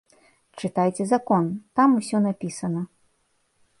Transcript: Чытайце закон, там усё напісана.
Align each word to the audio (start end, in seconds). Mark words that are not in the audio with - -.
Чытайце 0.61 1.03
закон, 1.13 1.45
там 1.81 1.89
усё 1.99 2.17
напісана. 2.27 2.81